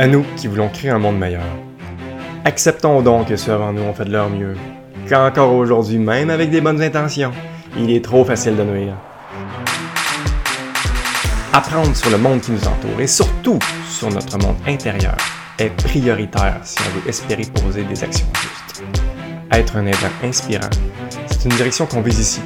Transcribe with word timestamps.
À 0.00 0.06
nous 0.06 0.24
qui 0.34 0.46
voulons 0.46 0.70
créer 0.70 0.90
un 0.90 0.98
monde 0.98 1.18
meilleur. 1.18 1.44
Acceptons 2.46 3.02
donc 3.02 3.28
que 3.28 3.36
ceux 3.36 3.52
avant 3.52 3.70
nous 3.70 3.82
ont 3.82 3.92
fait 3.92 4.06
de 4.06 4.12
leur 4.12 4.30
mieux, 4.30 4.56
qu'encore 5.06 5.52
aujourd'hui, 5.52 5.98
même 5.98 6.30
avec 6.30 6.48
des 6.48 6.62
bonnes 6.62 6.80
intentions, 6.80 7.32
il 7.76 7.90
est 7.90 8.02
trop 8.02 8.24
facile 8.24 8.56
de 8.56 8.62
nuire. 8.62 8.94
Apprendre 11.52 11.94
sur 11.94 12.08
le 12.08 12.16
monde 12.16 12.40
qui 12.40 12.52
nous 12.52 12.66
entoure 12.66 12.98
et 12.98 13.06
surtout 13.06 13.58
sur 13.90 14.08
notre 14.08 14.38
monde 14.38 14.56
intérieur 14.66 15.18
est 15.58 15.68
prioritaire 15.84 16.60
si 16.62 16.78
on 16.78 16.98
veut 16.98 17.06
espérer 17.06 17.44
poser 17.62 17.82
des 17.82 18.02
actions 18.02 18.28
justes. 18.40 18.82
Être 19.52 19.76
un 19.76 19.84
être 19.84 20.06
inspirant, 20.24 20.70
c'est 21.26 21.44
une 21.44 21.54
direction 21.56 21.84
qu'on 21.84 22.00
vise 22.00 22.20
ici, 22.20 22.40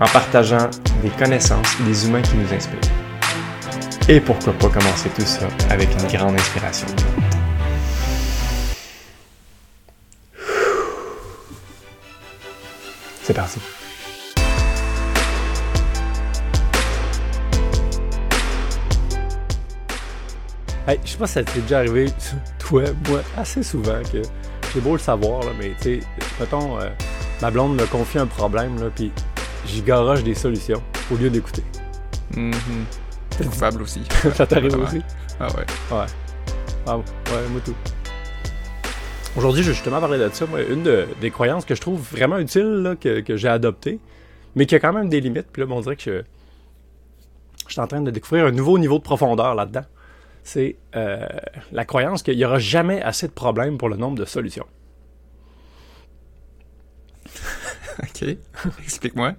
en 0.00 0.06
partageant 0.08 0.68
des 1.04 1.10
connaissances 1.10 1.76
et 1.80 1.84
des 1.84 2.08
humains 2.08 2.22
qui 2.22 2.34
nous 2.34 2.52
inspirent. 2.52 3.07
Et 4.10 4.20
pourquoi 4.22 4.54
pas 4.54 4.70
commencer 4.70 5.10
tout 5.10 5.20
ça 5.20 5.46
avec 5.68 5.90
une 5.92 6.08
grande 6.16 6.34
inspiration. 6.34 6.86
C'est 13.22 13.34
parti. 13.34 13.58
Hey, 20.86 20.98
je 21.04 21.10
sais 21.10 21.18
pas 21.18 21.26
si 21.26 21.32
ça 21.34 21.44
t'est 21.44 21.60
déjà 21.60 21.80
arrivé, 21.80 22.06
toi, 22.58 22.84
moi, 23.10 23.20
assez 23.36 23.62
souvent 23.62 24.00
que 24.10 24.22
j'ai 24.72 24.80
beau 24.80 24.92
le 24.92 24.98
savoir, 24.98 25.42
là, 25.42 25.50
mais 25.58 25.74
tu 25.82 26.00
sais, 26.00 26.06
mettons, 26.40 26.80
euh, 26.80 26.88
ma 27.42 27.50
blonde 27.50 27.78
me 27.78 27.84
confie 27.84 28.16
un 28.16 28.26
problème, 28.26 28.80
là, 28.80 28.88
puis 28.88 29.12
j'y 29.66 29.82
garoche 29.82 30.22
des 30.22 30.34
solutions 30.34 30.82
au 31.12 31.16
lieu 31.16 31.28
d'écouter. 31.28 31.64
Mhm. 32.34 32.86
C'est 33.38 33.48
coupable 33.48 33.82
aussi. 33.82 34.02
ça 34.34 34.46
t'arrive 34.46 34.74
Ouais. 34.76 34.82
aussi? 34.84 35.00
Ah 35.40 35.46
ouais. 35.48 35.64
Ouais. 35.96 36.06
Ah, 36.86 36.96
ouais, 36.98 37.04
moi 37.50 37.60
tout. 37.64 37.74
Aujourd'hui, 39.36 39.62
je 39.62 39.68
vais 39.68 39.74
justement 39.74 40.00
parler 40.00 40.18
de 40.18 40.28
ça. 40.32 40.46
Moi, 40.46 40.62
une 40.62 40.82
de- 40.82 41.06
des 41.20 41.30
croyances 41.30 41.64
que 41.64 41.74
je 41.74 41.80
trouve 41.80 42.00
vraiment 42.00 42.38
utile, 42.38 42.82
là, 42.82 42.96
que, 42.96 43.20
que 43.20 43.36
j'ai 43.36 43.48
adoptée, 43.48 44.00
mais 44.56 44.66
qui 44.66 44.74
a 44.74 44.80
quand 44.80 44.92
même 44.92 45.08
des 45.08 45.20
limites. 45.20 45.46
Puis 45.52 45.60
là, 45.60 45.66
bon, 45.66 45.76
on 45.76 45.80
dirait 45.80 45.96
que 45.96 46.02
je, 46.02 46.22
je 47.66 47.72
suis 47.72 47.80
en 47.80 47.86
train 47.86 48.00
de 48.00 48.10
découvrir 48.10 48.46
un 48.46 48.50
nouveau 48.50 48.78
niveau 48.78 48.98
de 48.98 49.02
profondeur 49.04 49.54
là-dedans. 49.54 49.84
C'est 50.42 50.76
euh, 50.96 51.26
la 51.72 51.84
croyance 51.84 52.22
qu'il 52.22 52.36
n'y 52.36 52.44
aura 52.44 52.58
jamais 52.58 53.00
assez 53.02 53.28
de 53.28 53.32
problèmes 53.32 53.76
pour 53.78 53.88
le 53.90 53.96
nombre 53.96 54.18
de 54.18 54.24
solutions. 54.24 54.66
Ok. 58.00 58.36
Explique-moi. 58.84 59.32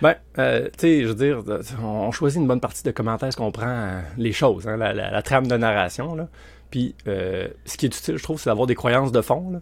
Ben, 0.00 0.14
euh, 0.38 0.66
tu 0.78 0.78
sais, 0.78 1.02
je 1.02 1.08
veux 1.08 1.14
dire, 1.14 1.42
on 1.82 2.10
choisit 2.12 2.40
une 2.40 2.46
bonne 2.46 2.60
partie 2.60 2.84
de 2.84 2.90
comment 2.92 3.16
est-ce 3.18 3.36
qu'on 3.36 3.50
prend 3.50 3.66
euh, 3.66 4.00
les 4.16 4.32
choses, 4.32 4.68
hein, 4.68 4.76
la, 4.76 4.92
la- 4.92 5.22
trame 5.22 5.46
de 5.48 5.56
narration, 5.56 6.14
là. 6.14 6.28
Puis, 6.70 6.94
euh, 7.08 7.48
ce 7.64 7.76
qui 7.76 7.86
est 7.86 7.96
utile, 7.96 8.16
je 8.16 8.22
trouve, 8.22 8.38
c'est 8.40 8.50
d'avoir 8.50 8.66
des 8.66 8.74
croyances 8.76 9.10
de 9.10 9.20
fond, 9.22 9.50
là. 9.50 9.60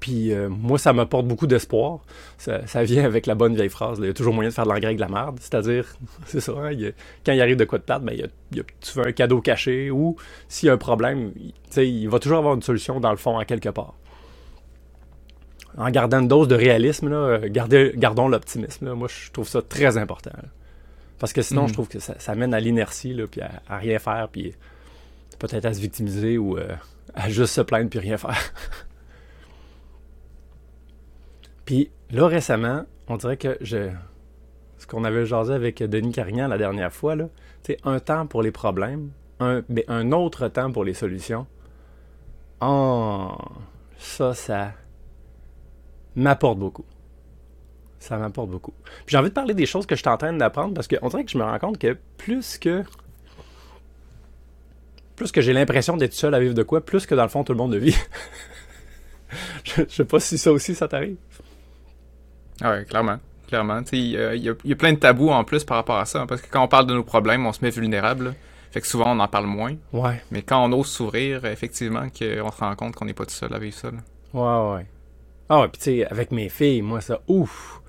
Puis, 0.00 0.32
euh, 0.32 0.48
moi, 0.48 0.78
ça 0.78 0.92
m'apporte 0.92 1.26
beaucoup 1.26 1.46
d'espoir. 1.46 2.00
Ça, 2.38 2.60
vient 2.84 3.04
avec 3.04 3.26
la 3.26 3.34
bonne 3.34 3.54
vieille 3.54 3.68
phrase, 3.70 3.98
là, 3.98 4.06
il 4.06 4.08
y 4.08 4.10
a 4.10 4.14
toujours 4.14 4.34
moyen 4.34 4.50
de 4.50 4.54
faire 4.54 4.64
de 4.66 4.70
l'engrais 4.72 4.94
de 4.94 5.00
la 5.00 5.08
merde. 5.08 5.38
C'est-à-dire, 5.40 5.86
c'est 6.26 6.40
ça, 6.40 6.52
hein, 6.58 6.72
il 6.72 6.86
a- 6.88 6.90
quand 7.24 7.32
il 7.32 7.40
arrive 7.40 7.56
de 7.56 7.64
quoi 7.64 7.78
de 7.78 7.84
plate, 7.84 8.02
ben, 8.02 8.12
il 8.14 8.20
y 8.56 8.60
a, 8.60 8.62
tu 8.80 8.98
veux 8.98 9.06
un 9.06 9.12
cadeau 9.12 9.40
caché 9.40 9.90
ou 9.90 10.16
s'il 10.48 10.66
y 10.66 10.70
a 10.70 10.74
un 10.74 10.78
problème, 10.78 11.32
il 11.76 12.08
va 12.08 12.18
toujours 12.18 12.38
avoir 12.38 12.54
une 12.54 12.62
solution 12.62 13.00
dans 13.00 13.10
le 13.10 13.16
fond, 13.16 13.38
à 13.38 13.44
quelque 13.44 13.68
part 13.68 13.94
en 15.76 15.90
gardant 15.90 16.20
une 16.20 16.28
dose 16.28 16.48
de 16.48 16.54
réalisme, 16.54 17.08
là, 17.08 17.16
euh, 17.16 17.48
gardez- 17.50 17.92
gardons 17.96 18.28
l'optimisme. 18.28 18.92
Moi, 18.94 19.08
je 19.08 19.30
trouve 19.30 19.48
ça 19.48 19.60
très 19.62 19.96
important. 19.98 20.30
là. 20.34 20.48
Parce 21.18 21.32
que 21.32 21.42
sinon, 21.42 21.62
Mhm. 21.62 21.68
je 21.68 21.72
trouve 21.72 21.88
que 21.88 21.98
ça, 21.98 22.14
ça 22.18 22.34
mène 22.34 22.52
à 22.54 22.60
l'inertie, 22.60 23.14
là, 23.14 23.26
puis 23.26 23.40
à, 23.40 23.50
à 23.68 23.78
rien 23.78 23.98
faire, 23.98 24.28
puis 24.30 24.54
peut-être 25.38 25.64
à 25.66 25.72
se 25.74 25.80
victimiser 25.80 26.36
ou 26.38 26.58
euh, 26.58 26.68
à 27.14 27.28
juste 27.30 27.54
se 27.54 27.60
plaindre 27.62 27.88
puis 27.90 27.98
rien 27.98 28.16
faire. 28.18 28.36
puis 31.64 31.90
là, 32.10 32.26
récemment, 32.26 32.84
on 33.08 33.16
dirait 33.16 33.36
que 33.36 33.56
je... 33.60 33.90
Ce 34.78 34.86
qu'on 34.86 35.04
avait 35.04 35.24
jasé 35.26 35.54
avec 35.54 35.82
Denis 35.82 36.12
Carignan 36.12 36.48
la 36.48 36.58
dernière 36.58 36.92
fois, 36.92 37.16
là, 37.16 37.28
c'est 37.62 37.78
un 37.84 37.98
temps 37.98 38.26
pour 38.26 38.42
les 38.42 38.50
problèmes, 38.52 39.10
un, 39.40 39.62
mais 39.68 39.84
un 39.88 40.12
autre 40.12 40.48
temps 40.48 40.70
pour 40.70 40.84
les 40.84 40.92
solutions. 40.94 41.46
Oh, 42.60 43.32
ça, 43.98 44.34
ça 44.34 44.72
m'apporte 46.16 46.58
beaucoup. 46.58 46.84
Ça 47.98 48.16
m'apporte 48.18 48.50
beaucoup. 48.50 48.72
Puis 48.84 49.04
j'ai 49.08 49.18
envie 49.18 49.28
de 49.28 49.34
parler 49.34 49.54
des 49.54 49.66
choses 49.66 49.86
que 49.86 49.94
je 49.96 50.00
suis 50.00 50.08
en 50.08 50.16
train 50.16 50.32
d'apprendre 50.32 50.74
parce 50.74 50.86
qu'on 50.88 51.08
dirait 51.08 51.24
que 51.24 51.30
je 51.30 51.38
me 51.38 51.44
rends 51.44 51.58
compte 51.58 51.78
que 51.78 51.96
plus 52.18 52.58
que. 52.58 52.84
Plus 55.16 55.32
que 55.32 55.40
j'ai 55.40 55.52
l'impression 55.52 55.96
d'être 55.96 56.12
seul 56.12 56.34
à 56.34 56.40
vivre 56.40 56.54
de 56.54 56.62
quoi, 56.62 56.84
plus 56.84 57.06
que 57.06 57.14
dans 57.14 57.22
le 57.22 57.28
fond 57.28 57.42
tout 57.42 57.52
le 57.52 57.58
monde 57.58 57.72
le 57.72 57.78
vit. 57.78 57.96
je, 59.64 59.82
je 59.88 59.94
sais 59.94 60.04
pas 60.04 60.20
si 60.20 60.36
ça 60.38 60.52
aussi 60.52 60.74
ça 60.74 60.88
t'arrive. 60.88 61.16
Ah 62.60 62.70
ouais, 62.72 62.84
clairement. 62.84 63.18
Clairement. 63.48 63.80
Il 63.92 63.98
y, 64.08 64.18
a- 64.18 64.34
y 64.34 64.52
y 64.64 64.74
plein 64.74 64.92
de 64.92 64.98
tabous 64.98 65.30
en 65.30 65.44
plus 65.44 65.64
par 65.64 65.76
rapport 65.78 65.96
à 65.98 66.04
ça. 66.04 66.20
hein, 66.22 66.26
parce 66.26 66.42
que 66.42 66.48
quand 66.50 66.62
on 66.62 66.68
parle 66.68 66.86
de 66.86 66.94
nos 66.94 67.04
problèmes, 67.04 67.46
on 67.46 67.52
se 67.52 67.64
met 67.64 67.70
vulnérable. 67.70 68.24
là. 68.26 68.30
Fait 68.72 68.80
que 68.80 68.86
souvent, 68.86 69.16
on 69.16 69.20
en 69.20 69.28
parle 69.28 69.46
moins. 69.46 69.74
Ouais. 69.92 70.22
Mais 70.30 70.42
quand 70.42 70.62
on 70.68 70.72
ose 70.72 70.88
s'ouvrir, 70.88 71.44
effectivement, 71.46 72.08
qu'on 72.10 72.50
se 72.50 72.58
rend 72.58 72.74
compte 72.76 72.94
qu'on 72.94 73.04
n'est 73.06 73.14
pas 73.14 73.24
tout 73.24 73.32
seul 73.34 73.54
à 73.54 73.58
vivre 73.58 73.76
ça. 73.76 73.90
là. 73.90 73.98
Ouais, 74.34 74.74
ouais. 74.76 74.86
Ah 75.48 75.60
ouais, 75.60 75.68
puis 75.68 75.78
tu 75.78 75.84
sais, 75.84 76.06
avec 76.06 76.32
mes 76.32 76.48
filles, 76.48 76.82
moi, 76.82 77.00
ça, 77.00 77.20
ouf, 77.28 77.80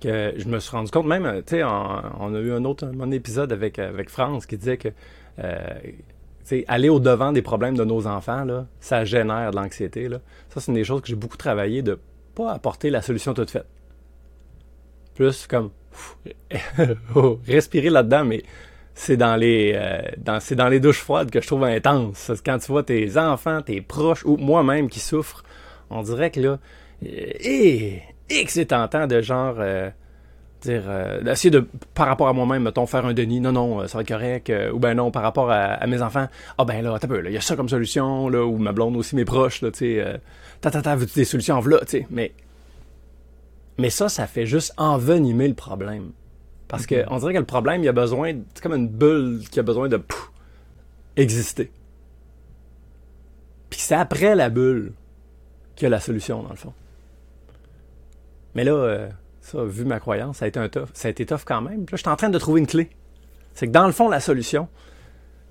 que 0.00 0.34
je 0.36 0.46
me 0.46 0.58
suis 0.58 0.70
rendu 0.70 0.90
compte, 0.90 1.06
même, 1.06 1.42
tu 1.46 1.56
sais, 1.56 1.64
on, 1.64 2.34
a 2.34 2.38
eu 2.38 2.52
un 2.52 2.64
autre 2.64 2.90
un 3.00 3.10
épisode 3.10 3.52
avec, 3.52 3.78
avec 3.78 4.10
France 4.10 4.46
qui 4.46 4.58
disait 4.58 4.76
que, 4.76 4.88
euh, 5.38 5.56
tu 5.84 5.92
sais, 6.44 6.64
aller 6.68 6.88
au-devant 6.88 7.32
des 7.32 7.42
problèmes 7.42 7.76
de 7.76 7.84
nos 7.84 8.06
enfants, 8.06 8.44
là, 8.44 8.66
ça 8.80 9.04
génère 9.04 9.50
de 9.50 9.56
l'anxiété, 9.56 10.08
là. 10.08 10.20
Ça, 10.50 10.60
c'est 10.60 10.72
des 10.72 10.84
choses 10.84 11.00
que 11.00 11.08
j'ai 11.08 11.14
beaucoup 11.14 11.38
travaillé, 11.38 11.82
de 11.82 11.98
pas 12.34 12.52
apporter 12.52 12.90
la 12.90 13.00
solution 13.00 13.32
toute 13.32 13.50
faite. 13.50 13.66
Plus 15.14 15.46
comme, 15.46 15.70
ouf, 15.92 16.18
oh, 17.14 17.40
respirer 17.46 17.88
là-dedans, 17.88 18.24
mais 18.26 18.42
c'est 18.94 19.16
dans 19.16 19.36
les 19.36 19.72
euh, 19.74 20.00
dans, 20.18 20.40
c'est 20.40 20.54
dans 20.54 20.68
les 20.68 20.80
douches 20.80 21.00
froides 21.00 21.30
que 21.30 21.40
je 21.40 21.46
trouve 21.46 21.64
intense. 21.64 22.32
Quand 22.44 22.58
tu 22.58 22.72
vois 22.72 22.82
tes 22.82 23.16
enfants, 23.18 23.62
tes 23.62 23.80
proches, 23.80 24.24
ou 24.24 24.36
moi-même 24.36 24.88
qui 24.88 25.00
souffre, 25.00 25.44
on 25.90 26.02
dirait 26.02 26.30
que 26.30 26.40
là, 26.40 26.58
et, 27.04 28.02
et 28.30 28.44
que 28.44 28.50
c'est 28.50 28.66
tentant 28.66 29.06
de 29.06 29.20
genre 29.20 29.56
euh, 29.58 29.90
dire 30.62 30.82
euh, 30.86 31.20
d'essayer 31.20 31.50
de 31.50 31.66
par 31.94 32.06
rapport 32.06 32.28
à 32.28 32.32
moi-même 32.32 32.62
mettons 32.62 32.86
faire 32.86 33.04
un 33.04 33.12
Denis 33.12 33.40
non 33.40 33.52
non 33.52 33.80
euh, 33.80 33.86
ça 33.86 33.98
va 33.98 34.02
être 34.02 34.08
correct 34.08 34.50
euh, 34.50 34.72
ou 34.72 34.78
ben 34.78 34.94
non 34.94 35.10
par 35.10 35.22
rapport 35.22 35.50
à, 35.50 35.74
à 35.74 35.86
mes 35.86 36.00
enfants. 36.02 36.26
Ah 36.58 36.64
ben 36.64 36.82
là 36.82 36.96
t'as 36.98 37.06
peu 37.06 37.20
là 37.20 37.30
il 37.30 37.34
y 37.34 37.36
a 37.36 37.40
ça 37.40 37.56
comme 37.56 37.68
solution 37.68 38.28
là 38.28 38.44
ou 38.44 38.56
ma 38.56 38.72
blonde 38.72 38.96
aussi 38.96 39.14
mes 39.14 39.24
proches 39.24 39.60
là 39.62 39.70
tu 39.70 39.78
sais 39.80 40.00
euh, 40.00 40.16
ta 40.60 40.70
ta 40.70 40.82
ta 40.82 40.96
veux-tu 40.96 41.18
des 41.18 41.24
solutions? 41.24 41.60
Là 41.60 41.78
tu 41.80 41.98
sais 41.98 42.06
mais 42.10 42.32
mais 43.78 43.90
ça 43.90 44.08
ça 44.08 44.26
fait 44.26 44.46
juste 44.46 44.72
envenimer 44.78 45.48
le 45.48 45.54
problème. 45.54 46.12
Parce 46.68 46.86
que 46.86 47.04
on 47.08 47.18
dirait 47.18 47.34
que 47.34 47.38
le 47.38 47.44
problème 47.44 47.84
il 47.84 47.88
a 47.88 47.92
besoin 47.92 48.32
c'est 48.54 48.62
comme 48.62 48.74
une 48.74 48.88
bulle 48.88 49.42
qui 49.50 49.60
a 49.60 49.62
besoin 49.62 49.88
de 49.88 49.98
pouf, 49.98 50.32
exister. 51.16 51.70
Puis 53.68 53.80
c'est 53.80 53.94
après 53.94 54.34
la 54.34 54.48
bulle 54.48 54.92
qu'il 55.74 55.84
y 55.84 55.86
a 55.86 55.90
la 55.90 56.00
solution, 56.00 56.42
dans 56.42 56.50
le 56.50 56.56
fond. 56.56 56.72
Mais 58.56 58.64
là, 58.64 58.72
euh, 58.72 59.08
ça, 59.42 59.62
vu 59.64 59.84
ma 59.84 60.00
croyance, 60.00 60.38
ça 60.38 60.46
a 60.46 60.48
été 60.48 60.58
un 60.58 60.70
tough. 60.70 60.88
Ça 60.94 61.08
a 61.08 61.10
été 61.10 61.26
tough 61.26 61.42
quand 61.44 61.60
même. 61.60 61.80
Là, 61.80 61.86
je 61.92 61.96
suis 61.96 62.08
en 62.08 62.16
train 62.16 62.30
de 62.30 62.38
trouver 62.38 62.58
une 62.60 62.66
clé. 62.66 62.88
C'est 63.52 63.66
que 63.66 63.72
dans 63.72 63.84
le 63.86 63.92
fond, 63.92 64.08
la 64.08 64.18
solution, 64.18 64.66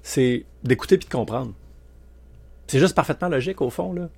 c'est 0.01 0.43
d'écouter 0.63 0.97
puis 0.97 1.07
de 1.07 1.13
comprendre. 1.13 1.53
C'est 2.65 2.79
juste 2.79 2.95
parfaitement 2.95 3.29
logique, 3.29 3.61
au 3.61 3.69
fond, 3.69 3.93
là. 3.93 4.09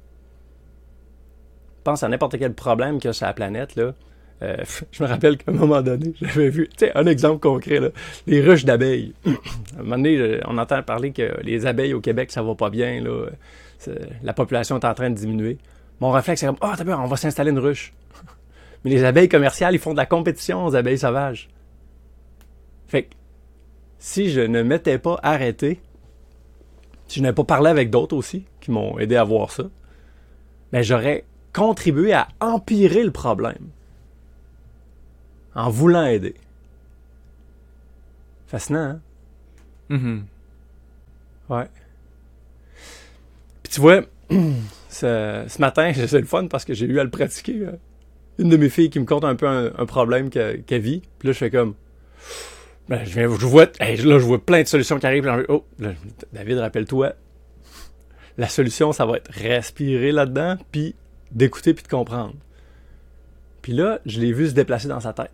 Pense 1.83 2.01
à 2.01 2.07
n'importe 2.07 2.39
quel 2.39 2.53
problème 2.53 2.99
qu'il 2.99 3.09
y 3.09 3.11
a 3.11 3.13
sur 3.13 3.25
la 3.25 3.33
planète, 3.33 3.75
là. 3.75 3.93
Euh, 4.41 4.55
je 4.93 5.03
me 5.03 5.09
rappelle 5.09 5.37
qu'à 5.37 5.51
un 5.51 5.55
moment 5.55 5.81
donné, 5.81 6.13
j'avais 6.21 6.49
vu, 6.49 6.69
tu 6.69 6.85
sais, 6.85 6.93
un 6.95 7.07
exemple 7.07 7.39
concret, 7.39 7.81
là, 7.81 7.89
les 8.25 8.41
ruches 8.41 8.63
d'abeilles. 8.63 9.13
à 9.25 9.29
un 9.79 9.83
moment 9.83 9.97
donné, 9.97 10.17
euh, 10.17 10.39
on 10.45 10.57
entend 10.57 10.81
parler 10.81 11.11
que 11.11 11.41
les 11.43 11.65
abeilles 11.65 11.93
au 11.93 11.99
Québec, 11.99 12.31
ça 12.31 12.41
va 12.41 12.55
pas 12.55 12.69
bien, 12.69 13.01
là. 13.01 13.25
C'est- 13.79 13.99
La 14.23 14.31
population 14.31 14.79
est 14.79 14.85
en 14.85 14.93
train 14.93 15.09
de 15.09 15.15
diminuer. 15.15 15.57
Mon 15.99 16.11
réflexe, 16.11 16.39
c'est 16.39 16.47
comme, 16.47 16.55
ah, 16.61 16.75
t'as 16.77 16.85
peur, 16.85 17.01
on 17.01 17.07
va 17.07 17.17
s'installer 17.17 17.51
une 17.51 17.59
ruche. 17.59 17.93
Mais 18.87 18.93
les 18.93 19.03
abeilles 19.03 19.27
commerciales, 19.27 19.75
ils 19.75 19.79
font 19.79 19.91
de 19.91 19.97
la 19.97 20.05
compétition 20.05 20.65
aux 20.65 20.73
abeilles 20.73 20.99
sauvages. 20.99 21.49
Fait 22.87 23.03
que, 23.03 23.15
si 23.99 24.29
je 24.29 24.39
ne 24.39 24.61
m'étais 24.63 24.97
pas 24.97 25.19
arrêté, 25.23 25.81
si 27.09 27.19
je 27.19 27.23
n'avais 27.23 27.35
pas 27.35 27.43
parlé 27.43 27.69
avec 27.69 27.89
d'autres 27.89 28.15
aussi, 28.15 28.45
qui 28.61 28.71
m'ont 28.71 28.97
aidé 28.97 29.17
à 29.17 29.25
voir 29.25 29.51
ça, 29.51 29.63
ben 30.71 30.81
j'aurais 30.83 31.25
contribué 31.53 32.13
à 32.13 32.29
empirer 32.39 33.03
le 33.03 33.11
problème. 33.11 33.67
En 35.53 35.69
voulant 35.69 36.05
aider. 36.05 36.35
Fascinant, 38.47 38.79
hein? 38.79 39.01
Mhm. 39.89 40.25
Ouais. 41.49 41.67
Puis 43.63 43.73
tu 43.73 43.81
vois, 43.81 44.01
ce, 44.89 45.43
ce 45.45 45.59
matin, 45.61 45.91
c'est 46.07 46.19
le 46.19 46.25
fun 46.25 46.47
parce 46.47 46.63
que 46.63 46.73
j'ai 46.73 46.85
eu 46.85 46.99
à 47.01 47.03
le 47.03 47.09
pratiquer. 47.09 47.65
euh, 47.65 47.71
Une 48.39 48.49
de 48.49 48.57
mes 48.57 48.69
filles 48.69 48.89
qui 48.89 48.99
me 48.99 49.05
compte 49.05 49.23
un 49.23 49.35
peu 49.35 49.47
un, 49.47 49.71
un 49.77 49.85
problème 49.85 50.29
qu'elle 50.29 50.81
vit. 50.81 51.01
Puis 51.19 51.27
là, 51.27 51.33
je 51.33 51.37
fais 51.37 51.49
comme. 51.49 51.73
Ben, 52.89 53.03
je, 53.03 53.13
viens, 53.13 53.23
je 53.23 53.45
vois, 53.45 53.65
là, 53.79 53.95
je 53.95 54.25
vois 54.25 54.39
plein 54.39 54.61
de 54.61 54.67
solutions 54.67 54.97
qui 54.97 55.05
arrivent. 55.05 55.23
puis 55.23 55.45
oh, 55.49 55.65
là, 55.79 55.91
David, 56.31 56.59
rappelle-toi, 56.59 57.13
la 58.37 58.47
solution, 58.47 58.93
ça 58.93 59.05
va 59.05 59.17
être 59.17 59.29
respirer 59.31 60.11
là-dedans, 60.11 60.55
puis 60.71 60.95
d'écouter, 61.31 61.73
puis 61.73 61.83
de 61.83 61.89
comprendre. 61.89 62.35
Puis 63.61 63.73
là, 63.73 63.99
je 64.05 64.21
l'ai 64.21 64.31
vu 64.31 64.47
se 64.47 64.53
déplacer 64.53 64.87
dans 64.87 65.01
sa 65.01 65.11
tête. 65.11 65.31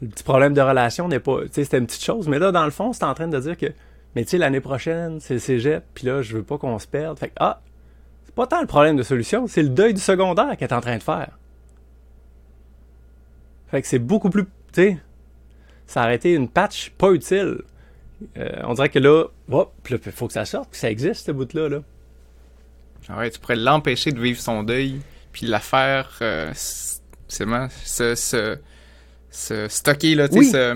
Le 0.00 0.08
petit 0.08 0.24
problème 0.24 0.54
de 0.54 0.60
relation 0.60 1.08
n'est 1.08 1.20
pas. 1.20 1.42
Tu 1.42 1.48
sais, 1.52 1.64
c'était 1.64 1.78
une 1.78 1.86
petite 1.86 2.02
chose, 2.02 2.26
mais 2.26 2.38
là, 2.38 2.52
dans 2.52 2.64
le 2.64 2.70
fond, 2.70 2.92
c'est 2.92 3.04
en 3.04 3.14
train 3.14 3.28
de 3.28 3.38
dire 3.38 3.56
que. 3.56 3.66
Mais 4.14 4.24
tu 4.24 4.30
sais, 4.30 4.38
l'année 4.38 4.60
prochaine, 4.60 5.20
c'est 5.20 5.34
le 5.34 5.40
cégep, 5.40 5.84
puis 5.94 6.06
là, 6.06 6.22
je 6.22 6.36
veux 6.36 6.42
pas 6.42 6.58
qu'on 6.58 6.78
se 6.78 6.86
perde. 6.86 7.18
Fait 7.18 7.28
que, 7.28 7.34
ah, 7.38 7.60
c'est 8.32 8.36
pas 8.36 8.46
tant 8.46 8.62
le 8.62 8.66
problème 8.66 8.96
de 8.96 9.02
solution, 9.02 9.46
c'est 9.46 9.62
le 9.62 9.68
deuil 9.68 9.92
du 9.92 10.00
secondaire 10.00 10.56
qu'elle 10.56 10.68
est 10.68 10.72
en 10.72 10.80
train 10.80 10.96
de 10.96 11.02
faire. 11.02 11.38
Fait 13.70 13.82
que 13.82 13.86
c'est 13.86 13.98
beaucoup 13.98 14.30
plus. 14.30 14.44
Tu 14.44 14.50
sais, 14.72 14.98
ça 15.86 16.04
aurait 16.04 16.14
été 16.14 16.32
une 16.32 16.48
patch 16.48 16.92
pas 16.96 17.10
utile. 17.12 17.58
Euh, 18.38 18.48
on 18.64 18.72
dirait 18.72 18.88
que 18.88 18.98
là, 18.98 19.26
il 19.50 19.98
faut 20.12 20.28
que 20.28 20.32
ça 20.32 20.46
sorte, 20.46 20.70
que 20.70 20.78
ça 20.78 20.90
existe, 20.90 21.26
ce 21.26 21.32
bout-là. 21.32 21.68
Là. 21.68 21.82
Ah 23.10 23.18
ouais, 23.18 23.30
tu 23.30 23.38
pourrais 23.38 23.56
l'empêcher 23.56 24.12
de 24.12 24.20
vivre 24.20 24.40
son 24.40 24.62
deuil, 24.62 25.02
puis 25.32 25.46
la 25.46 25.60
faire, 25.60 26.18
euh, 26.22 26.50
c'est 26.54 27.44
se, 27.84 28.14
se, 28.14 28.58
se, 29.30 29.68
stocker, 29.68 30.14
là, 30.14 30.30
tu 30.30 30.42
sais, 30.42 30.74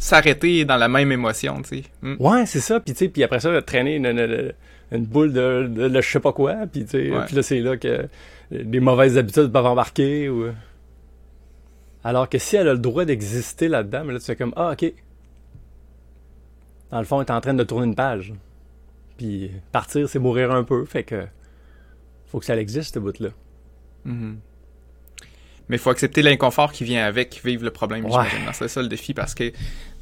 s'arrêter 0.00 0.64
dans 0.64 0.76
la 0.76 0.88
même 0.88 1.12
émotion, 1.12 1.62
tu 1.62 1.82
sais. 1.82 1.84
Hmm. 2.02 2.16
Ouais, 2.18 2.46
c'est 2.46 2.60
ça, 2.60 2.80
puis 2.80 2.94
tu 2.94 2.98
sais, 2.98 3.08
puis 3.08 3.22
après 3.22 3.38
ça, 3.38 3.62
traîner 3.62 3.96
une, 3.96 4.52
une, 4.92 5.04
boule 5.04 5.32
de, 5.32 5.66
de, 5.66 6.00
je 6.00 6.08
sais 6.08 6.20
pas 6.20 6.32
quoi, 6.32 6.54
puis 6.70 6.84
tu 6.84 6.90
sais, 6.90 7.12
puis 7.26 7.36
là, 7.36 7.42
c'est 7.42 7.60
là 7.60 7.76
que 7.76 8.08
les 8.50 8.80
mauvaises 8.80 9.18
habitudes 9.18 9.52
peuvent 9.52 9.66
embarquer, 9.66 10.28
ou... 10.28 10.46
Alors 12.04 12.28
que 12.28 12.38
si 12.38 12.54
elle 12.54 12.68
a 12.68 12.72
le 12.72 12.78
droit 12.78 13.04
d'exister 13.04 13.66
là-dedans, 13.66 14.04
mais 14.04 14.12
là, 14.12 14.20
tu 14.20 14.26
fais 14.26 14.36
comme, 14.36 14.52
ah, 14.54 14.72
ok. 14.72 14.92
Dans 16.92 17.00
le 17.00 17.04
fond, 17.04 17.20
elle 17.20 17.26
est 17.26 17.32
en 17.32 17.40
train 17.40 17.54
de 17.54 17.64
tourner 17.64 17.86
une 17.86 17.96
page. 17.96 18.32
Puis 19.16 19.50
partir, 19.72 20.08
c'est 20.08 20.20
mourir 20.20 20.52
un 20.52 20.62
peu. 20.62 20.84
Fait 20.84 21.02
que 21.02 21.26
faut 22.26 22.38
que 22.38 22.44
ça 22.44 22.56
existe, 22.56 22.94
ce 22.94 23.00
bout-là. 23.00 23.30
Mm-hmm. 24.06 24.34
Mais 25.68 25.76
il 25.76 25.78
faut 25.80 25.90
accepter 25.90 26.22
l'inconfort 26.22 26.70
qui 26.70 26.84
vient 26.84 27.04
avec 27.04 27.40
vivre 27.44 27.64
le 27.64 27.72
problème. 27.72 28.06
C'est 28.52 28.68
ça 28.68 28.82
le 28.82 28.88
défi 28.88 29.14
parce 29.14 29.34
que 29.34 29.50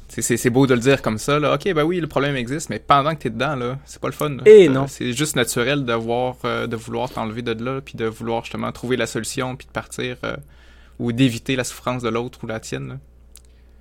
c'est 0.07 0.49
beau 0.49 0.67
de 0.67 0.73
le 0.73 0.79
dire 0.79 1.01
comme 1.01 1.17
ça. 1.17 1.39
Là. 1.39 1.53
Ok, 1.55 1.71
ben 1.73 1.83
oui, 1.83 1.99
le 1.99 2.07
problème 2.07 2.35
existe, 2.35 2.69
mais 2.69 2.79
pendant 2.79 3.15
que 3.15 3.21
tu 3.21 3.27
es 3.27 3.31
dedans, 3.31 3.55
là, 3.55 3.79
c'est 3.85 3.99
pas 3.99 4.07
le 4.07 4.13
fun. 4.13 4.37
Et 4.45 4.69
non. 4.69 4.87
C'est 4.87 5.13
juste 5.13 5.35
naturel 5.35 5.85
de, 5.85 5.93
voir, 5.93 6.37
euh, 6.45 6.67
de 6.67 6.75
vouloir 6.75 7.09
t'enlever 7.09 7.41
de 7.41 7.51
là, 7.63 7.81
puis 7.81 7.95
de 7.95 8.05
vouloir 8.05 8.43
justement 8.43 8.71
trouver 8.71 8.97
la 8.97 9.07
solution, 9.07 9.55
puis 9.55 9.67
de 9.67 9.71
partir 9.71 10.17
euh, 10.23 10.35
ou 10.99 11.11
d'éviter 11.11 11.55
la 11.55 11.63
souffrance 11.63 12.03
de 12.03 12.09
l'autre 12.09 12.39
ou 12.43 12.47
la 12.47 12.59
tienne. 12.59 12.99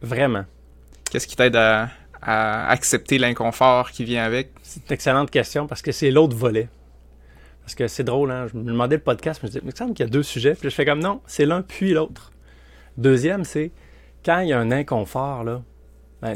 Vraiment. 0.02 0.44
Qu'est-ce 1.10 1.26
qui 1.26 1.36
t'aide 1.36 1.56
à, 1.56 1.90
accepter 2.26 3.18
l'inconfort 3.18 3.90
qui 3.90 4.04
vient 4.04 4.24
avec? 4.24 4.50
C'est 4.62 4.80
une 4.88 4.94
excellente 4.94 5.30
question 5.30 5.66
parce 5.66 5.82
que 5.82 5.92
c'est 5.92 6.10
l'autre 6.10 6.34
volet. 6.34 6.68
Parce 7.60 7.74
que 7.74 7.86
c'est 7.86 8.04
drôle, 8.04 8.30
hein? 8.30 8.46
je 8.50 8.56
me 8.58 8.64
demandais 8.64 8.96
le 8.96 9.02
podcast, 9.02 9.40
je 9.40 9.46
me 9.46 9.50
disais, 9.50 9.60
mais 9.62 9.70
il 9.70 9.74
me 9.74 9.76
semble 9.76 9.94
qu'il 9.94 10.04
y 10.04 10.08
a 10.08 10.10
deux 10.10 10.22
sujets. 10.22 10.54
Puis 10.54 10.70
je 10.70 10.74
fais 10.74 10.84
comme 10.84 11.00
non, 11.00 11.20
c'est 11.26 11.46
l'un 11.46 11.62
puis 11.62 11.92
l'autre. 11.92 12.32
Deuxième, 12.96 13.44
c'est 13.44 13.72
quand 14.24 14.40
il 14.40 14.48
y 14.48 14.52
a 14.52 14.58
un 14.58 14.70
inconfort, 14.70 15.44
là, 15.44 15.62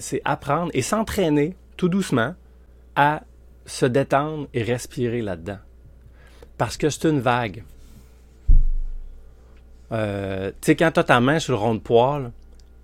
c'est 0.00 0.20
apprendre 0.24 0.70
et 0.74 0.82
s'entraîner 0.82 1.56
tout 1.76 1.88
doucement 1.88 2.34
à 2.96 3.22
se 3.66 3.86
détendre 3.86 4.48
et 4.54 4.62
respirer 4.62 5.22
là-dedans. 5.22 5.58
Parce 6.56 6.76
que 6.76 6.90
c'est 6.90 7.08
une 7.08 7.20
vague. 7.20 7.64
Euh, 9.92 10.50
tu 10.50 10.56
sais, 10.66 10.76
quand 10.76 10.90
tu 10.90 11.00
as 11.00 11.04
ta 11.04 11.20
main 11.20 11.38
sur 11.38 11.52
le 11.52 11.58
rond 11.58 11.74
de 11.74 11.80
poil, 11.80 12.32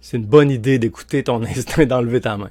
c'est 0.00 0.16
une 0.16 0.26
bonne 0.26 0.50
idée 0.50 0.78
d'écouter 0.78 1.24
ton 1.24 1.42
instinct 1.44 1.86
d'enlever 1.86 2.20
ta 2.20 2.36
main. 2.36 2.50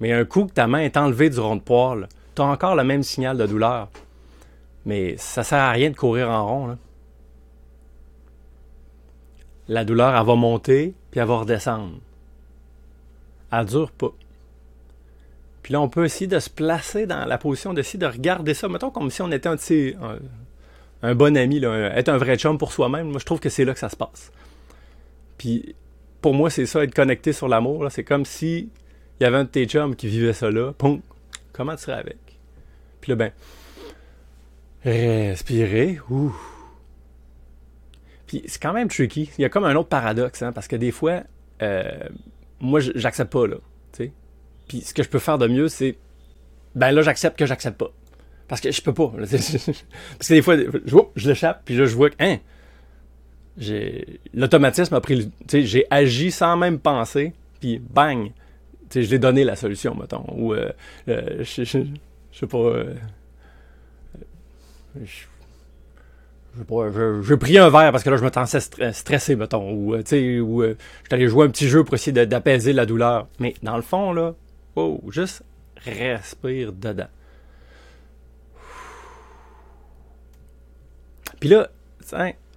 Mais 0.00 0.12
un 0.12 0.24
coup 0.26 0.44
que 0.44 0.52
ta 0.52 0.66
main 0.66 0.80
est 0.80 0.96
enlevée 0.96 1.30
du 1.30 1.40
rond 1.40 1.56
de 1.56 1.62
poil, 1.62 2.08
tu 2.34 2.42
as 2.42 2.46
encore 2.46 2.76
le 2.76 2.84
même 2.84 3.02
signal 3.02 3.38
de 3.38 3.46
douleur. 3.46 3.88
Mais 4.84 5.16
ça 5.16 5.42
sert 5.42 5.58
à 5.58 5.70
rien 5.70 5.90
de 5.90 5.96
courir 5.96 6.28
en 6.28 6.46
rond. 6.46 6.78
La 9.68 9.84
douleur, 9.84 10.14
elle 10.14 10.26
va 10.26 10.34
monter, 10.34 10.94
puis 11.10 11.20
elle 11.20 11.26
va 11.26 11.38
redescendre. 11.38 11.98
Elle 13.58 13.66
dure 13.66 13.90
pas. 13.90 14.12
Puis 15.62 15.72
là, 15.72 15.80
on 15.80 15.88
peut 15.88 16.04
essayer 16.04 16.26
de 16.26 16.38
se 16.38 16.50
placer 16.50 17.06
dans 17.06 17.24
la 17.24 17.38
position 17.38 17.74
d'essayer 17.74 17.98
de 17.98 18.06
regarder 18.06 18.54
ça. 18.54 18.68
Mettons 18.68 18.90
comme 18.90 19.10
si 19.10 19.22
on 19.22 19.32
était 19.32 19.48
un, 19.48 19.56
un, 21.02 21.14
bon 21.14 21.36
ami, 21.36 21.62
être 21.64 22.08
un 22.08 22.18
vrai 22.18 22.36
chum 22.36 22.58
pour 22.58 22.72
soi-même, 22.72 23.08
moi 23.10 23.18
je 23.18 23.24
trouve 23.24 23.40
que 23.40 23.48
c'est 23.48 23.64
là 23.64 23.72
que 23.72 23.80
ça 23.80 23.88
se 23.88 23.96
passe. 23.96 24.30
Puis 25.38 25.74
pour 26.20 26.34
moi, 26.34 26.50
c'est 26.50 26.66
ça, 26.66 26.84
être 26.84 26.94
connecté 26.94 27.32
sur 27.32 27.48
l'amour. 27.48 27.86
C'est 27.90 28.04
comme 28.04 28.24
si 28.24 28.68
il 29.18 29.24
y 29.24 29.26
avait 29.26 29.38
un 29.38 29.44
de 29.44 29.48
tes 29.48 29.66
chums 29.66 29.96
qui 29.96 30.08
vivait 30.08 30.32
ça 30.32 30.50
là. 30.50 30.72
Poum, 30.72 31.00
comment 31.52 31.74
tu 31.74 31.82
serais 31.82 31.98
avec? 31.98 32.18
Puis 33.00 33.12
là, 33.12 33.16
ben, 33.16 33.32
respirer. 34.84 35.98
Ouh. 36.10 36.34
Puis 38.26 38.42
c'est 38.46 38.60
quand 38.60 38.72
même 38.72 38.88
tricky. 38.88 39.30
Il 39.38 39.42
y 39.42 39.44
a 39.44 39.48
comme 39.48 39.64
un 39.64 39.74
autre 39.74 39.88
paradoxe, 39.88 40.42
hein, 40.42 40.52
parce 40.52 40.68
que 40.68 40.76
des 40.76 40.90
fois, 40.90 41.22
euh, 41.62 42.08
moi, 42.60 42.80
j'accepte 42.80 43.32
pas, 43.32 43.46
là. 43.46 43.56
Puis 44.68 44.80
ce 44.80 44.92
que 44.92 45.02
je 45.04 45.08
peux 45.08 45.20
faire 45.20 45.38
de 45.38 45.46
mieux, 45.46 45.68
c'est, 45.68 45.96
ben 46.74 46.90
là, 46.90 47.02
j'accepte 47.02 47.38
que 47.38 47.46
j'accepte 47.46 47.78
pas. 47.78 47.92
Parce 48.48 48.60
que 48.60 48.70
je 48.72 48.82
peux 48.82 48.92
pas. 48.92 49.12
Parce 49.18 50.28
que 50.28 50.34
des 50.34 50.42
fois, 50.42 50.56
je, 50.56 50.96
je 51.14 51.28
l'échappe, 51.28 51.62
puis 51.64 51.76
là, 51.76 51.86
je 51.86 51.94
vois 51.94 52.10
que, 52.10 52.16
hein, 52.18 52.38
l'automatisme 54.34 54.94
a 54.94 55.00
pris, 55.00 55.30
sais, 55.48 55.64
j'ai 55.64 55.86
agi 55.90 56.30
sans 56.30 56.56
même 56.56 56.78
penser, 56.78 57.32
puis 57.60 57.78
bang, 57.78 58.26
tu 58.26 58.32
sais, 58.90 59.02
je 59.02 59.10
l'ai 59.10 59.18
donné 59.18 59.44
la 59.44 59.56
solution, 59.56 59.94
mettons. 59.94 60.24
Ou, 60.32 60.52
euh, 60.52 60.70
euh, 61.08 61.42
je, 61.42 61.64
je, 61.64 61.78
sais 62.32 62.46
pas, 62.46 62.58
euh, 62.58 62.94
j'ai 67.22 67.36
pris 67.36 67.58
un 67.58 67.68
verre 67.68 67.92
parce 67.92 68.02
que 68.02 68.10
là, 68.10 68.16
je 68.16 68.24
me 68.24 68.30
sensais 68.32 68.60
stressé, 68.92 69.36
mettons. 69.36 69.72
Ou, 69.72 69.96
tu 69.98 70.02
sais, 70.06 70.40
ou 70.40 70.62
je 70.62 70.68
suis 70.68 71.14
allé 71.14 71.28
jouer 71.28 71.46
un 71.46 71.50
petit 71.50 71.68
jeu 71.68 71.84
pour 71.84 71.94
essayer 71.94 72.26
d'apaiser 72.26 72.72
la 72.72 72.86
douleur. 72.86 73.28
Mais 73.38 73.54
dans 73.62 73.76
le 73.76 73.82
fond, 73.82 74.12
là, 74.12 74.34
oh, 74.76 75.00
juste 75.08 75.42
respire 75.84 76.72
dedans. 76.72 77.08
Puis 81.40 81.48
là, 81.48 81.68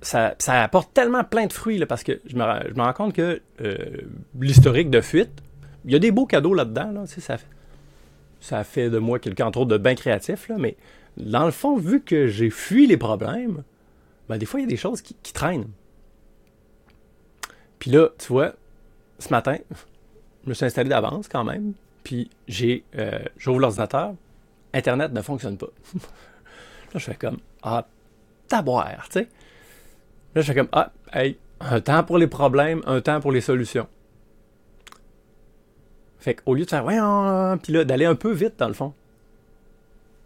ça, 0.01 0.35
ça, 0.37 0.63
apporte 0.63 0.93
tellement 0.93 1.23
plein 1.23 1.45
de 1.45 1.53
fruits, 1.53 1.77
là, 1.77 1.85
parce 1.85 2.03
que 2.03 2.21
je 2.25 2.35
me, 2.35 2.43
je 2.69 2.73
me 2.73 2.81
rends 2.81 2.93
compte 2.93 3.13
que 3.13 3.41
euh, 3.61 3.75
l'historique 4.39 4.89
de 4.89 5.01
fuite, 5.01 5.41
il 5.85 5.91
y 5.91 5.95
a 5.95 5.99
des 5.99 6.11
beaux 6.11 6.25
cadeaux 6.25 6.53
là-dedans. 6.53 6.91
Là, 6.91 7.03
ça, 7.05 7.37
ça 8.39 8.63
fait 8.63 8.89
de 8.89 8.97
moi 8.97 9.19
quelqu'un, 9.19 9.47
entre 9.47 9.59
autres, 9.59 9.71
de 9.71 9.77
bien 9.77 9.95
créatif. 9.95 10.47
Là, 10.47 10.55
mais 10.57 10.77
dans 11.17 11.45
le 11.45 11.51
fond, 11.51 11.75
vu 11.77 12.01
que 12.01 12.27
j'ai 12.27 12.49
fui 12.49 12.87
les 12.87 12.97
problèmes, 12.97 13.63
ben, 14.29 14.37
des 14.37 14.45
fois, 14.45 14.59
il 14.59 14.63
y 14.63 14.67
a 14.67 14.69
des 14.69 14.77
choses 14.77 15.01
qui, 15.01 15.15
traînent. 15.33 15.69
Puis 17.79 17.89
là, 17.89 18.09
tu 18.17 18.27
vois, 18.27 18.53
ce 19.17 19.29
matin, 19.29 19.57
je 20.43 20.49
me 20.49 20.53
suis 20.53 20.65
installé 20.65 20.89
d'avance 20.89 21.27
quand 21.27 21.43
même. 21.43 21.73
Puis 22.03 22.29
j'ai, 22.47 22.83
euh, 22.95 23.19
j'ouvre 23.37 23.59
l'ordinateur, 23.59 24.13
Internet 24.73 25.11
ne 25.11 25.21
fonctionne 25.21 25.57
pas. 25.57 25.69
là, 25.95 25.99
je 26.93 26.99
fais 26.99 27.15
comme, 27.15 27.39
ah, 27.63 27.87
taboire, 28.47 29.07
tu 29.09 29.19
sais. 29.19 29.29
Là, 30.35 30.41
je 30.41 30.47
fais 30.47 30.55
comme, 30.55 30.69
ah, 30.73 30.91
hey, 31.11 31.37
un 31.59 31.81
temps 31.81 32.03
pour 32.03 32.19
les 32.19 32.27
problèmes, 32.27 32.83
un 32.85 33.01
temps 33.01 33.19
pour 33.19 33.31
les 33.31 33.41
solutions. 33.41 33.87
Fait 36.19 36.35
qu'au 36.35 36.53
lieu 36.53 36.65
de 36.65 36.69
faire, 36.69 36.85
ouais, 36.85 36.99
puis 37.63 37.73
là, 37.73 37.83
d'aller 37.83 38.05
un 38.05 38.15
peu 38.15 38.31
vite, 38.31 38.59
dans 38.59 38.67
le 38.67 38.73
fond. 38.73 38.93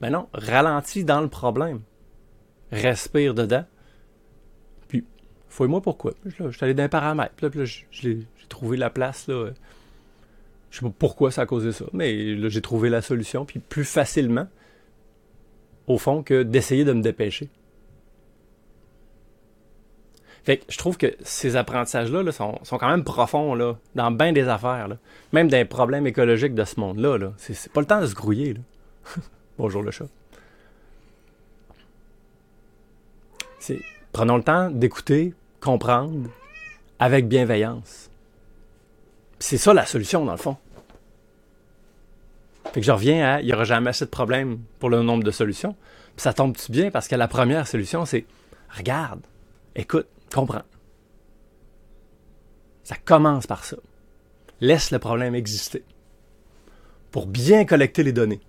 Ben 0.01 0.09
non, 0.09 0.27
ralentis 0.33 1.05
dans 1.05 1.21
le 1.21 1.29
problème. 1.29 1.81
Respire 2.71 3.33
dedans. 3.33 3.63
Fouille-moi 5.53 5.81
pourquoi. 5.81 6.13
Là, 6.25 6.31
je 6.49 6.49
suis 6.49 6.63
allé 6.63 6.73
d'un 6.73 6.89
paramètre. 6.89 7.35
Là, 7.43 7.49
j'ai 7.91 8.25
trouvé 8.49 8.75
la 8.75 8.89
place, 8.89 9.27
là. 9.27 9.51
Je 10.71 10.79
sais 10.79 10.83
pas 10.83 10.91
pourquoi 10.97 11.29
ça 11.29 11.43
a 11.43 11.45
causé 11.45 11.71
ça, 11.71 11.85
mais 11.93 12.33
là, 12.33 12.49
j'ai 12.49 12.61
trouvé 12.61 12.89
la 12.89 13.03
solution, 13.03 13.45
puis 13.45 13.59
plus 13.59 13.85
facilement, 13.85 14.47
au 15.85 15.99
fond, 15.99 16.23
que 16.23 16.41
d'essayer 16.41 16.85
de 16.85 16.93
me 16.93 17.03
dépêcher. 17.03 17.49
Fait 20.43 20.57
que 20.57 20.63
je 20.69 20.77
trouve 20.79 20.97
que 20.97 21.15
ces 21.21 21.55
apprentissages-là 21.55 22.31
sont, 22.31 22.59
quand 22.71 22.89
même 22.89 23.03
profonds 23.03 23.53
là, 23.53 23.77
dans 23.93 24.09
bien 24.09 24.33
des 24.33 24.47
affaires. 24.47 24.87
Là. 24.87 24.97
Même 25.33 25.49
dans 25.49 25.57
les 25.57 25.65
problèmes 25.65 26.07
écologiques 26.07 26.55
de 26.55 26.63
ce 26.63 26.79
monde-là. 26.79 27.19
Là. 27.19 27.33
C'est, 27.37 27.71
pas 27.71 27.81
le 27.81 27.87
temps 27.87 28.01
de 28.01 28.07
se 28.07 28.15
grouiller. 28.15 28.55
Là. 28.55 28.59
Bonjour 29.59 29.83
le 29.83 29.91
chat. 29.91 30.07
Prenons 34.11 34.37
le 34.37 34.43
temps 34.43 34.71
d'écouter, 34.71 35.33
comprendre, 35.63 36.29
avec 36.99 37.27
bienveillance. 37.27 38.09
c'est 39.39 39.57
ça 39.57 39.73
la 39.73 39.85
solution, 39.85 40.25
dans 40.25 40.31
le 40.33 40.37
fond. 40.37 40.57
Fait 42.73 42.79
que 42.79 42.85
je 42.85 42.91
reviens 42.91 43.35
à 43.35 43.41
il 43.41 43.45
n'y 43.47 43.53
aura 43.53 43.63
jamais 43.65 43.89
assez 43.89 44.05
de 44.05 44.09
problèmes 44.09 44.59
pour 44.79 44.89
le 44.89 45.01
nombre 45.03 45.23
de 45.23 45.31
solutions. 45.31 45.75
Ça 46.17 46.33
tombe-tu 46.33 46.71
bien? 46.71 46.91
Parce 46.91 47.07
que 47.07 47.15
la 47.15 47.27
première 47.27 47.67
solution, 47.67 48.05
c'est 48.05 48.25
regarde, 48.69 49.21
écoute, 49.75 50.07
Comprends. 50.33 50.63
Ça 52.83 52.95
commence 53.05 53.45
par 53.45 53.63
ça. 53.63 53.77
Laisse 54.59 54.91
le 54.91 54.99
problème 54.99 55.35
exister. 55.35 55.83
Pour 57.11 57.27
bien 57.27 57.65
collecter 57.65 58.01
les 58.01 58.13
données. 58.13 58.41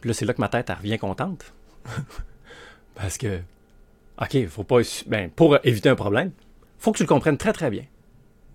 Puis 0.00 0.08
là, 0.08 0.14
c'est 0.14 0.24
là 0.24 0.32
que 0.32 0.40
ma 0.40 0.48
tête, 0.48 0.70
elle 0.70 0.76
revient 0.76 0.98
contente. 0.98 1.52
Parce 2.94 3.18
que, 3.18 3.40
OK, 4.20 4.46
faut 4.48 4.64
pas. 4.64 4.80
Ben, 5.06 5.30
pour 5.30 5.58
éviter 5.64 5.88
un 5.88 5.94
problème, 5.94 6.32
faut 6.78 6.92
que 6.92 6.98
tu 6.98 7.04
le 7.04 7.08
comprennes 7.08 7.38
très, 7.38 7.52
très 7.52 7.70
bien. 7.70 7.84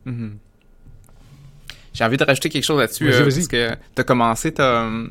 Mm-hmm. 0.05 0.31
J'ai 1.95 2.03
envie 2.03 2.17
de 2.17 2.23
rajouter 2.25 2.49
quelque 2.49 2.63
chose 2.63 2.79
là-dessus. 2.79 3.09
Euh, 3.11 3.23
parce 3.23 3.47
que 3.47 3.69
tu 3.95 4.01
as 4.01 4.03
commencé 4.03 4.53
euh, 4.59 5.07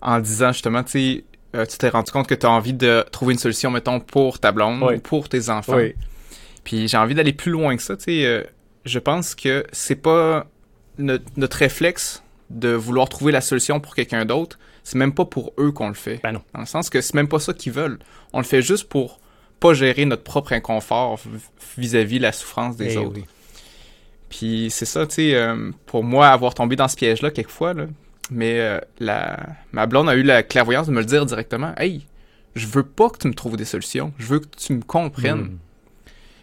en 0.00 0.20
disant 0.20 0.52
justement, 0.52 0.84
tu 0.84 0.90
sais, 0.92 1.24
euh, 1.56 1.66
tu 1.66 1.76
t'es 1.76 1.88
rendu 1.88 2.12
compte 2.12 2.28
que 2.28 2.36
tu 2.36 2.46
as 2.46 2.50
envie 2.50 2.72
de 2.72 3.04
trouver 3.10 3.32
une 3.32 3.38
solution, 3.38 3.70
mettons, 3.72 3.98
pour 3.98 4.38
ta 4.38 4.52
blonde 4.52 4.80
ou 4.82 5.00
pour 5.00 5.28
tes 5.28 5.50
enfants. 5.50 5.76
Oui. 5.76 5.94
Puis 6.62 6.86
j'ai 6.86 6.96
envie 6.96 7.14
d'aller 7.14 7.32
plus 7.32 7.50
loin 7.50 7.76
que 7.76 7.82
ça. 7.82 7.94
Je 8.06 8.98
pense 9.00 9.34
que 9.34 9.66
c'est 9.72 9.96
pas 9.96 10.46
notre, 10.98 11.56
réflexe 11.56 12.22
de 12.50 12.70
vouloir 12.70 13.08
trouver 13.08 13.32
la 13.32 13.40
solution 13.40 13.80
pour 13.80 13.96
quelqu'un 13.96 14.24
d'autre. 14.24 14.58
C'est 14.84 14.98
même 14.98 15.12
pas 15.12 15.24
pour 15.24 15.52
eux 15.58 15.72
qu'on 15.72 15.88
le 15.88 15.94
fait. 15.94 16.20
Ben 16.22 16.32
non. 16.32 16.42
Dans 16.54 16.60
le 16.60 16.66
sens 16.66 16.88
que 16.90 17.00
c'est 17.00 17.14
même 17.14 17.28
pas 17.28 17.40
ça 17.40 17.52
qu'ils 17.52 17.72
veulent. 17.72 17.98
On 18.32 18.38
le 18.38 18.44
fait 18.44 18.62
juste 18.62 18.88
pour 18.88 19.20
pas 19.60 19.74
gérer 19.74 20.04
notre 20.04 20.22
propre 20.22 20.52
inconfort 20.52 21.20
vis-à-vis 21.76 22.18
la 22.18 22.32
souffrance 22.32 22.76
des 22.76 22.94
eh 22.94 22.96
autres. 22.98 23.20
Puis 24.28 24.68
c'est 24.70 24.84
ça, 24.84 25.06
tu 25.06 25.14
sais, 25.14 25.34
euh, 25.34 25.70
pour 25.86 26.04
moi, 26.04 26.28
avoir 26.28 26.54
tombé 26.54 26.76
dans 26.76 26.88
ce 26.88 26.96
piège-là 26.96 27.30
quelquefois, 27.30 27.72
là, 27.72 27.86
mais 28.30 28.60
euh, 28.60 28.78
la, 28.98 29.38
ma 29.72 29.86
blonde 29.86 30.08
a 30.08 30.14
eu 30.14 30.22
la 30.22 30.42
clairvoyance 30.42 30.86
de 30.86 30.92
me 30.92 31.00
le 31.00 31.06
dire 31.06 31.24
directement. 31.24 31.72
Hey, 31.76 32.06
je 32.54 32.66
veux 32.66 32.82
pas 32.82 33.08
que 33.08 33.18
tu 33.18 33.28
me 33.28 33.34
trouves 33.34 33.56
des 33.56 33.64
solutions. 33.64 34.12
Je 34.18 34.26
veux 34.26 34.40
que 34.40 34.46
tu 34.56 34.74
me 34.74 34.82
comprennes. 34.82 35.40
Hmm. 35.40 35.58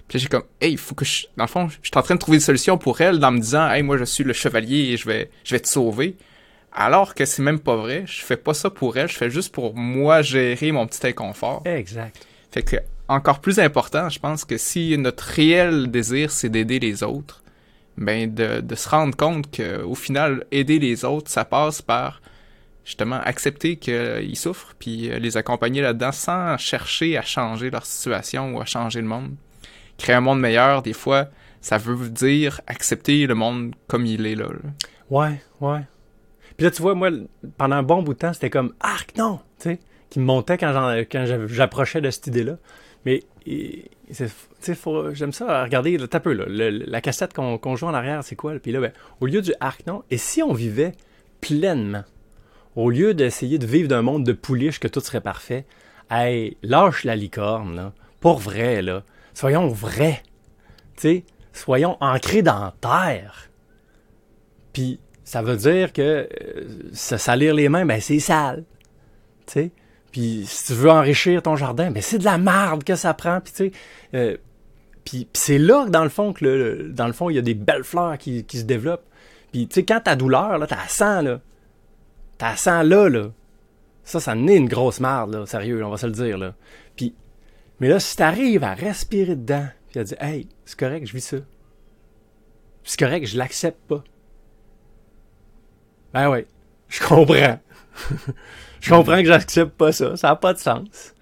Puis 0.08 0.20
j'ai 0.20 0.28
comme, 0.28 0.44
hey, 0.62 0.74
il 0.74 0.78
faut 0.78 0.96
que 0.96 1.06
je. 1.06 1.26
Dans 1.38 1.44
le 1.44 1.50
fond, 1.50 1.68
je 1.68 1.78
suis 1.82 1.92
en 1.96 2.02
train 2.02 2.16
de 2.16 2.20
trouver 2.20 2.38
des 2.38 2.44
solutions 2.44 2.78
pour 2.78 3.02
elle 3.02 3.24
en 3.24 3.32
me 3.32 3.40
disant, 3.40 3.70
hey, 3.70 3.84
moi, 3.84 3.98
je 3.98 4.04
suis 4.04 4.24
le 4.24 4.34
chevalier 4.34 4.94
et 4.94 4.98
je 4.98 5.08
vais, 5.08 5.30
je 5.44 5.56
vais 5.56 5.60
te 5.60 5.68
sauver. 5.68 6.16
Alors 6.72 7.16
que 7.16 7.26
c'est 7.26 7.42
même 7.42 7.60
pas 7.60 7.76
vrai. 7.76 8.04
Je 8.06 8.22
fais 8.22 8.38
pas 8.38 8.54
ça 8.54 8.70
pour 8.70 8.98
elle. 8.98 9.08
Je 9.08 9.16
fais 9.16 9.30
juste 9.30 9.54
pour 9.54 9.76
moi 9.76 10.22
gérer 10.22 10.72
mon 10.72 10.86
petit 10.88 11.06
inconfort. 11.08 11.62
Exact. 11.66 12.28
Fait 12.52 12.64
que, 12.64 12.78
encore 13.08 13.40
plus 13.40 13.60
important, 13.60 14.10
je 14.10 14.20
pense 14.20 14.46
que 14.46 14.58
si 14.58 14.98
notre 14.98 15.24
réel 15.24 15.92
désir, 15.92 16.32
c'est 16.32 16.50
d'aider 16.50 16.80
les 16.80 17.04
autres, 17.04 17.44
ben 17.98 18.34
de, 18.34 18.76
se 18.76 18.90
rendre 18.90 19.16
compte 19.16 19.56
qu'au 19.56 19.96
final, 19.96 20.46
aider 20.52 20.80
les 20.80 21.06
autres, 21.06 21.32
ça 21.32 21.46
passe 21.46 21.82
par 21.82 22.22
justement 22.84 23.20
accepter 23.24 23.78
qu'ils 23.78 24.38
souffrent, 24.38 24.76
puis 24.78 25.10
euh, 25.10 25.18
les 25.18 25.38
accompagner 25.38 25.82
là-dedans 25.82 26.12
sans 26.12 26.58
chercher 26.58 27.18
à 27.18 27.24
changer 27.24 27.72
leur 27.72 27.86
situation 27.86 28.56
ou 28.56 28.62
à 28.62 28.66
changer 28.66 29.02
le 29.02 29.08
monde. 29.08 29.36
Créer 29.98 30.16
un 30.16 30.22
monde 30.22 30.40
meilleur, 30.40 30.84
des 30.84 30.94
fois, 30.94 31.30
ça 31.62 31.78
veut 31.78 32.10
dire 32.10 32.62
accepter 32.68 33.26
le 33.26 33.34
monde 33.34 33.74
comme 33.88 34.06
il 34.06 34.26
est 34.28 34.36
là. 34.36 34.48
Ouais, 35.10 35.42
ouais. 35.62 35.82
Puis 36.58 36.66
là, 36.66 36.72
tu 36.72 36.82
vois, 36.82 36.94
moi, 36.96 37.10
pendant 37.58 37.78
un 37.78 37.84
bon 37.84 38.04
bout 38.04 38.14
de 38.14 38.20
temps, 38.20 38.34
c'était 38.34 38.52
comme 38.52 38.74
arc, 38.80 39.18
non, 39.18 39.40
tu 39.60 39.70
sais, 39.70 39.80
qui 40.10 40.20
me 40.20 40.26
montait 40.26 40.58
quand 40.58 40.94
j'approchais 41.48 42.02
de 42.02 42.12
cette 42.12 42.28
idée-là. 42.28 42.58
Mais 43.06 43.24
j'aime 45.14 45.32
ça, 45.32 45.64
regarder, 45.64 45.98
le 45.98 46.08
peu, 46.08 46.34
là, 46.34 46.46
la 46.48 47.02
cassette 47.02 47.34
qu'on 47.34 47.76
joue 47.76 47.86
en 47.86 47.94
arrière, 47.94 48.24
c'est 48.24 48.36
quoi? 48.36 48.58
Puis 48.60 48.72
là, 48.72 48.80
ben, 48.80 48.92
au 49.22 49.28
lieu 49.28 49.42
du 49.42 49.54
arc, 49.60 49.86
non, 49.86 50.04
et 50.10 50.18
si 50.18 50.42
on 50.42 50.54
vivait 50.54 50.94
pleinement, 51.42 52.04
au 52.76 52.90
lieu 52.90 53.14
d'essayer 53.14 53.58
de 53.58 53.66
vivre 53.66 53.88
d'un 53.88 54.02
monde 54.02 54.26
de 54.26 54.34
pouliche 54.34 54.80
que 54.80 54.88
tout 54.88 55.00
serait 55.00 55.22
parfait, 55.22 55.66
hey, 56.10 56.58
lâche 56.64 57.04
la 57.04 57.16
licorne, 57.16 57.76
là, 57.76 57.94
pour 58.20 58.40
vrai, 58.40 58.82
là, 58.82 59.04
soyons 59.34 59.68
vrais, 59.68 60.24
tu 60.98 61.02
sais, 61.02 61.24
soyons 61.54 61.98
ancrés 62.02 62.42
dans 62.42 62.72
terre. 62.82 63.50
Puis, 64.74 65.00
ça 65.24 65.42
veut 65.42 65.56
dire 65.56 65.94
que 65.94 66.28
euh, 66.30 66.90
se 66.94 67.18
salir 67.18 67.54
les 67.54 67.70
mains, 67.70 67.86
ben 67.86 68.02
c'est 68.02 68.20
sale, 68.20 68.64
tu 69.48 69.54
sais? 69.54 69.72
Puis 70.16 70.46
si 70.46 70.68
tu 70.68 70.74
veux 70.76 70.90
enrichir 70.90 71.42
ton 71.42 71.58
jardin, 71.58 71.92
ben 71.92 72.02
c'est 72.02 72.20
de 72.20 72.24
la 72.24 72.38
merde 72.38 72.86
que 72.86 72.96
ça 72.96 73.14
prend. 73.14 73.42
Puis 73.42 73.52
tu 73.52 73.66
sais, 73.66 73.72
euh, 74.14 74.38
puis, 75.04 75.28
c'est 75.34 75.58
là 75.58 75.88
dans 75.90 76.04
le 76.04 76.10
fond 76.10 76.32
que 76.32 76.46
le, 76.46 76.90
dans 76.94 77.08
le 77.08 77.12
fond 77.12 77.30
il 77.30 77.36
y 77.36 77.38
a 77.38 77.42
des 77.42 77.54
belles 77.54 77.84
fleurs 77.84 78.18
qui, 78.18 78.46
qui 78.46 78.60
se 78.60 78.64
développent. 78.64 79.04
Puis 79.52 79.68
tu 79.68 79.74
sais 79.74 79.84
quand 79.84 80.00
ta 80.00 80.16
douleur 80.16 80.58
là, 80.58 80.68
t'as 80.68 80.88
sens 80.88 81.22
là, 81.22 81.42
t'as 82.38 82.56
sens 82.56 82.86
là 82.86 83.10
là. 83.10 83.28
Ça, 84.06 84.22
ça 84.22 84.36
n'est 84.36 84.56
une 84.56 84.70
grosse 84.70 85.02
merde 85.02 85.34
là, 85.36 85.46
sérieux, 85.46 85.84
on 85.84 85.90
va 85.90 85.98
se 85.98 86.06
le 86.06 86.14
dire 86.14 86.38
là. 86.38 86.54
Puis 86.96 87.14
mais 87.82 87.90
là 87.90 88.00
si 88.00 88.16
t'arrives 88.16 88.64
à 88.64 88.74
respirer 88.74 89.36
dedans, 89.36 89.68
puis 89.90 90.00
à 90.00 90.06
dire 90.06 90.24
hey 90.24 90.48
c'est 90.64 90.80
correct, 90.80 91.08
je 91.08 91.12
vis 91.12 91.26
ça. 91.26 91.38
C'est 92.86 92.98
correct, 92.98 93.26
je 93.26 93.38
l'accepte 93.38 93.86
pas. 93.90 94.02
Ben 96.14 96.30
ouais, 96.30 96.48
je 96.88 97.06
comprends. 97.06 97.60
Je 98.86 98.94
comprends 98.94 99.18
que 99.18 99.26
j'accepte 99.26 99.76
pas 99.76 99.92
ça. 99.92 100.16
Ça 100.16 100.28
n'a 100.28 100.36
pas 100.36 100.54
de 100.54 100.60
sens. 100.60 101.16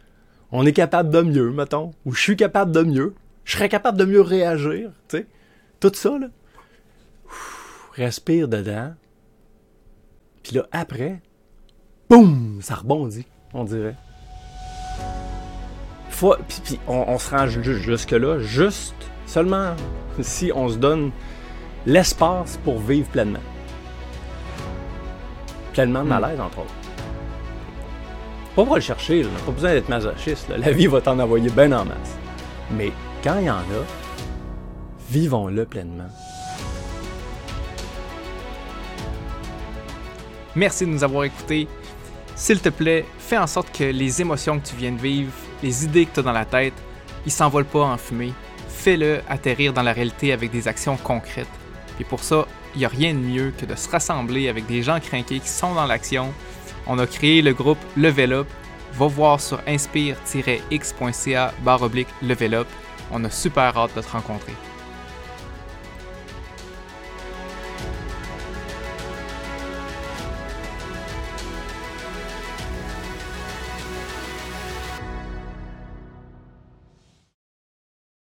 On 0.51 0.65
est 0.65 0.73
capable 0.73 1.09
de 1.09 1.21
mieux, 1.21 1.49
mettons. 1.49 1.93
Ou 2.05 2.11
je 2.11 2.21
suis 2.21 2.35
capable 2.35 2.73
de 2.73 2.81
mieux. 2.81 3.15
Je 3.45 3.53
serais 3.53 3.69
capable 3.69 3.97
de 3.97 4.03
mieux 4.03 4.19
réagir. 4.19 4.91
Sais. 5.07 5.27
Tout 5.79 5.93
ça, 5.93 6.17
là. 6.19 6.27
respire 7.93 8.49
dedans. 8.49 8.93
Puis 10.43 10.55
là, 10.55 10.67
après, 10.73 11.21
boum, 12.09 12.59
ça 12.61 12.75
rebondit, 12.75 13.25
on 13.53 13.63
dirait. 13.63 13.95
Faut, 16.09 16.35
puis, 16.45 16.77
on, 16.85 17.17
se 17.17 17.29
rend 17.29 17.47
jusque-là, 17.47 18.39
juste 18.39 18.93
seulement 19.25 19.73
si 20.21 20.51
on 20.53 20.67
se 20.67 20.75
donne 20.75 21.11
l'espace 21.85 22.57
pour 22.65 22.79
vivre 22.79 23.07
pleinement. 23.07 23.39
Pleinement 25.71 26.03
de 26.03 26.09
malaise, 26.09 26.41
entre 26.41 26.59
autres. 26.59 26.73
Pas 28.55 28.65
pour 28.65 28.75
le 28.75 28.81
chercher, 28.81 29.23
pas 29.45 29.51
besoin 29.51 29.73
d'être 29.73 29.89
masochiste. 29.89 30.47
La 30.49 30.71
vie 30.71 30.85
va 30.85 31.01
t'en 31.01 31.17
envoyer 31.17 31.49
bien 31.49 31.71
en 31.71 31.85
masse. 31.85 32.17
Mais 32.69 32.91
quand 33.23 33.39
il 33.39 33.45
y 33.45 33.49
en 33.49 33.55
a, 33.55 33.83
vivons-le 35.09 35.65
pleinement. 35.65 36.09
Merci 40.55 40.85
de 40.85 40.91
nous 40.91 41.03
avoir 41.03 41.23
écoutés. 41.23 41.67
S'il 42.35 42.59
te 42.59 42.69
plaît, 42.69 43.05
fais 43.17 43.39
en 43.39 43.47
sorte 43.47 43.75
que 43.75 43.85
les 43.85 44.21
émotions 44.21 44.59
que 44.59 44.67
tu 44.67 44.75
viens 44.75 44.91
de 44.91 45.01
vivre, 45.01 45.31
les 45.63 45.85
idées 45.85 46.05
que 46.05 46.13
tu 46.13 46.19
as 46.19 46.23
dans 46.23 46.31
la 46.31 46.45
tête, 46.45 46.73
ils 47.25 47.31
s'envolent 47.31 47.65
pas 47.65 47.81
en 47.81 47.97
fumée. 47.97 48.33
Fais-le 48.67 49.21
atterrir 49.29 49.73
dans 49.73 49.81
la 49.81 49.93
réalité 49.93 50.31
avec 50.31 50.51
des 50.51 50.67
actions 50.67 50.97
concrètes. 50.97 51.47
Et 51.99 52.03
pour 52.03 52.23
ça, 52.23 52.45
il 52.75 52.79
n'y 52.79 52.85
a 52.85 52.89
rien 52.89 53.13
de 53.13 53.19
mieux 53.19 53.51
que 53.57 53.65
de 53.65 53.73
se 53.73 53.89
rassembler 53.89 54.47
avec 54.47 54.67
des 54.67 54.83
gens 54.83 54.99
craqués 54.99 55.39
qui 55.39 55.49
sont 55.49 55.73
dans 55.73 55.87
l'action 55.87 56.31
on 56.87 56.99
a 56.99 57.07
créé 57.07 57.41
le 57.41 57.53
groupe 57.53 57.79
Level 57.95 58.33
Up. 58.33 58.47
Va 58.93 59.07
voir 59.07 59.39
sur 59.39 59.59
inspire-x.ca 59.67 61.53
Level. 62.21 62.65
On 63.11 63.23
a 63.23 63.29
super 63.29 63.77
hâte 63.77 63.95
de 63.95 64.01
te 64.01 64.11
rencontrer. 64.11 64.53